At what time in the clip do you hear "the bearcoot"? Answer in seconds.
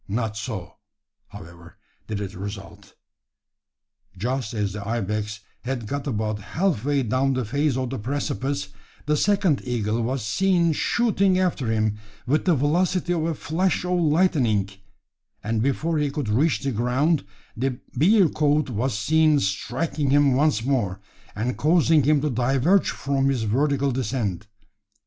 17.55-18.71